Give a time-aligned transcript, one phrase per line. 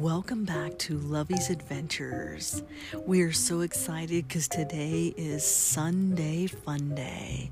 [0.00, 2.62] Welcome back to Lovey's Adventures.
[3.06, 7.48] We are so excited because today is Sunday Fun Day,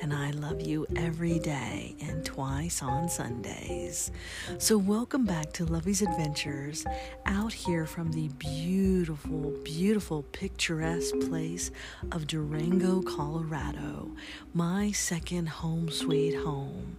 [0.00, 4.12] and I love you every day and twice on Sundays.
[4.58, 6.86] So, welcome back to Lovey's Adventures
[7.26, 11.72] out here from the beautiful, beautiful, picturesque place
[12.12, 14.12] of Durango, Colorado,
[14.54, 16.98] my second home sweet home.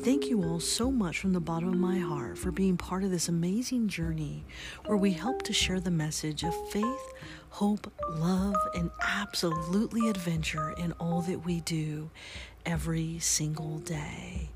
[0.00, 3.10] Thank you all so much from the bottom of my heart for being part of
[3.10, 4.44] this amazing journey
[4.86, 7.12] where we help to share the message of faith,
[7.50, 12.10] hope, love, and absolutely adventure in all that we do
[12.66, 14.50] every single day.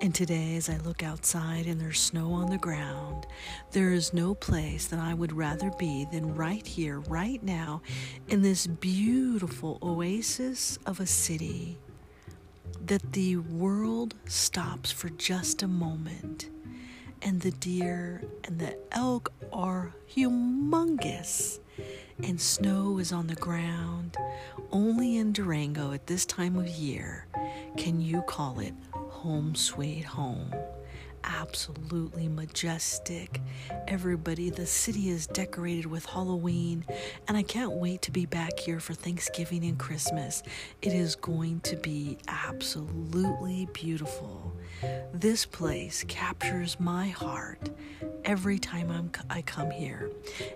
[0.00, 3.26] And today, as I look outside and there's snow on the ground,
[3.70, 7.82] there is no place that I would rather be than right here, right now,
[8.28, 11.78] in this beautiful oasis of a city
[12.86, 16.48] that the world stops for just a moment
[17.22, 21.60] and the deer and the elk are humongous
[22.22, 24.16] and snow is on the ground.
[24.70, 27.26] Only in Durango at this time of year
[27.76, 30.52] can you call it home sweet home
[31.24, 33.40] absolutely majestic.
[33.88, 36.84] Everybody, the city is decorated with Halloween,
[37.28, 40.42] and I can't wait to be back here for Thanksgiving and Christmas.
[40.80, 44.52] It is going to be absolutely beautiful.
[45.12, 47.70] This place captures my heart
[48.24, 50.10] every time I'm, I come here.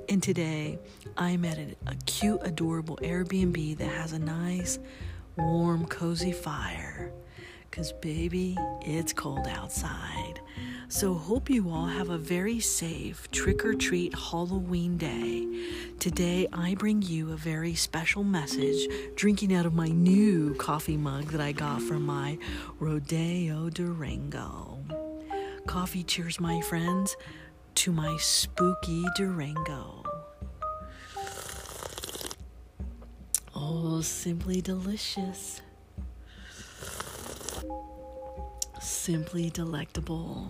[0.09, 0.79] And today,
[1.17, 4.79] I'm at a, a cute, adorable Airbnb that has a nice,
[5.37, 7.13] warm, cozy fire.
[7.77, 10.41] Because, baby, it's cold outside.
[10.89, 15.47] So, hope you all have a very safe trick or treat Halloween day.
[15.99, 21.27] Today, I bring you a very special message drinking out of my new coffee mug
[21.33, 22.39] that I got from my
[22.81, 24.79] Rodeo Durango.
[25.67, 27.15] Coffee cheers, my friends,
[27.75, 30.03] to my spooky Durango.
[33.55, 35.61] Oh, simply delicious.
[38.87, 40.47] Simply delectable.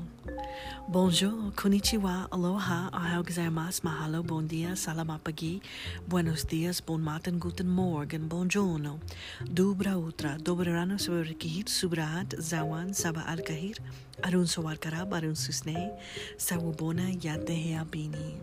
[0.88, 5.60] Bonjour, konnichiwa, aloha, ahau gozaimasu, mahalo, bon dia, salamapagi,
[6.06, 9.00] buenos dias, bon matin, guten morgen, buongiorno,
[9.42, 13.78] dubra utra, dobrano sabarikihit, subrat, zawan, saba alkahir,
[14.22, 15.90] arun sawarkarab, arun susne,
[16.36, 18.36] sawubona yatehea bini.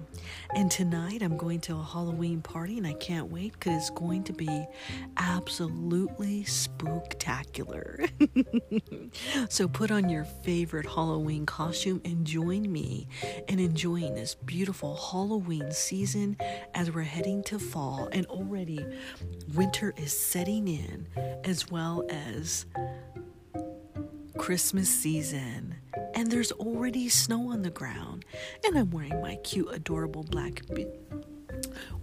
[0.55, 4.23] And tonight I'm going to a Halloween party and I can't wait because it's going
[4.25, 4.65] to be
[5.17, 8.09] absolutely spooktacular.
[9.49, 13.07] so put on your favorite Halloween costume and join me
[13.47, 16.37] in enjoying this beautiful Halloween season
[16.73, 18.85] as we're heading to fall and already
[19.53, 21.07] winter is setting in
[21.43, 22.65] as well as
[24.37, 25.75] Christmas season.
[26.15, 28.25] And there's already snow on the ground.
[28.65, 30.87] And I'm wearing my cute, adorable black be-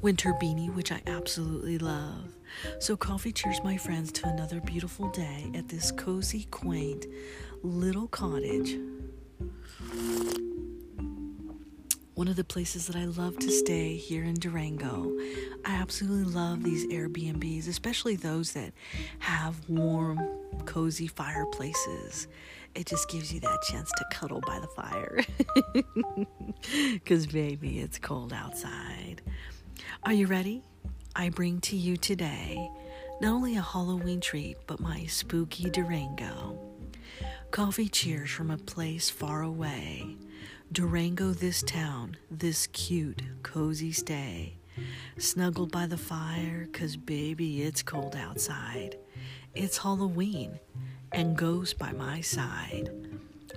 [0.01, 2.35] winter beanie, which I absolutely love.
[2.79, 7.07] So, coffee cheers, my friends, to another beautiful day at this cozy, quaint
[7.63, 8.77] little cottage
[12.21, 15.11] one of the places that I love to stay here in Durango.
[15.65, 18.75] I absolutely love these Airbnbs, especially those that
[19.21, 20.21] have warm,
[20.67, 22.29] cozy fireplaces.
[22.75, 25.21] It just gives you that chance to cuddle by the fire.
[26.93, 29.23] Because, baby, it's cold outside.
[30.03, 30.63] Are you ready?
[31.17, 32.71] I bring to you today
[33.23, 36.70] not only a Halloween treat, but my spooky Durango.
[37.51, 40.17] Coffee cheers from a place far away
[40.71, 44.57] Durango, this town, this cute, cozy stay.
[45.19, 48.97] Snuggled by the fire, cause baby, it's cold outside.
[49.53, 50.61] It's Halloween,
[51.11, 52.91] and ghost by my side.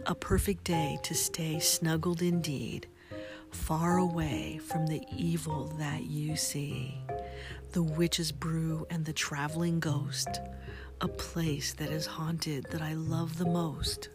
[0.07, 2.87] A perfect day to stay snuggled indeed,
[3.51, 6.97] far away from the evil that you see.
[7.73, 10.41] The witch's brew and the traveling ghost,
[11.03, 14.07] a place that is haunted that I love the most.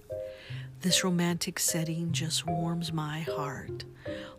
[0.81, 3.85] This romantic setting just warms my heart.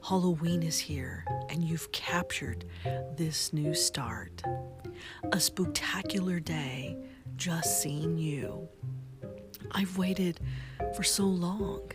[0.03, 2.65] Halloween is here, and you've captured
[3.15, 4.41] this new start.
[5.31, 6.97] A spectacular day
[7.35, 8.67] just seeing you.
[9.69, 10.39] I've waited
[10.95, 11.91] for so long.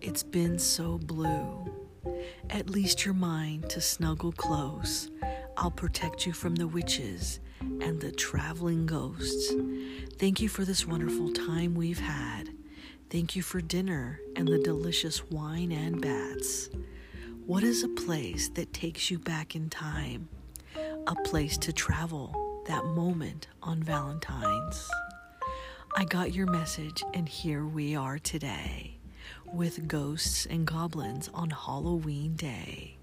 [0.00, 1.70] It's been so blue.
[2.48, 5.10] At least you're mine to snuggle close.
[5.58, 7.40] I'll protect you from the witches
[7.82, 9.52] and the traveling ghosts.
[10.18, 12.50] Thank you for this wonderful time we've had.
[13.10, 16.68] Thank you for dinner and the delicious wine and bats.
[17.46, 20.28] What is a place that takes you back in time?
[21.06, 24.88] A place to travel that moment on Valentine's.
[25.96, 28.98] I got your message, and here we are today.
[29.52, 32.96] with ghosts and goblins on Halloween Day.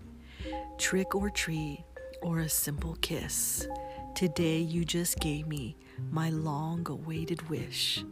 [0.78, 1.84] Trick or treat
[2.22, 3.68] or a simple kiss.
[4.16, 5.76] Today you just gave me
[6.12, 8.06] my long awaited wish.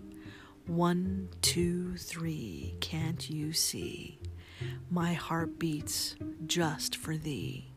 [0.65, 4.19] One, two, three, can't you see?
[4.89, 6.15] My heart beats
[6.47, 7.71] just for thee.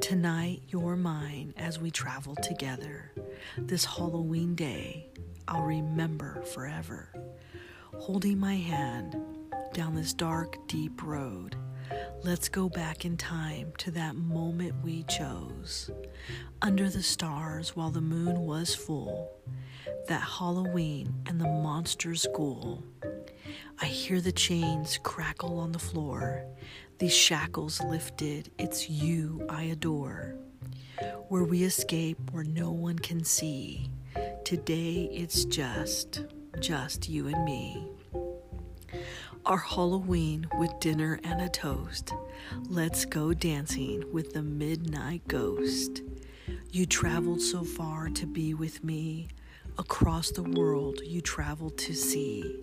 [0.00, 3.10] Tonight you're mine as we travel together.
[3.58, 5.08] This Halloween day
[5.48, 7.12] I'll remember forever.
[7.94, 9.16] Holding my hand
[9.72, 11.56] down this dark, deep road.
[12.24, 15.90] Let's go back in time to that moment we chose.
[16.62, 19.28] Under the stars while the moon was full,
[20.06, 22.84] that Halloween and the monster's school.
[23.80, 26.44] I hear the chains crackle on the floor,
[26.98, 30.36] these shackles lifted, it's you I adore.
[31.28, 33.90] Where we escape where no one can see,
[34.44, 36.22] today it's just,
[36.60, 37.88] just you and me.
[39.44, 42.14] Our Halloween with dinner and a toast.
[42.68, 46.02] Let's go dancing with the midnight ghost.
[46.70, 49.26] You traveled so far to be with me.
[49.78, 52.56] Across the world you traveled to see.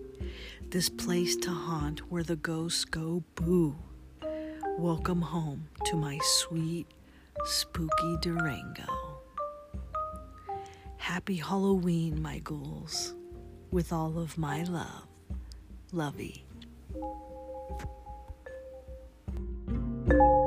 [0.70, 3.76] This place to haunt where the ghosts go boo.
[4.78, 6.86] Welcome home to my sweet,
[7.44, 9.20] spooky Durango.
[10.96, 13.14] Happy Halloween, my ghouls,
[13.70, 15.06] with all of my love.
[15.92, 16.46] Lovey.
[16.92, 17.04] Thank
[20.12, 20.39] you.